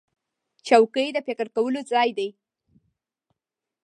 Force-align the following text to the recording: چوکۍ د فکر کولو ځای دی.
چوکۍ 0.67 1.07
د 1.13 1.17
فکر 1.27 1.47
کولو 1.55 1.81
ځای 1.91 2.09
دی. 2.17 2.29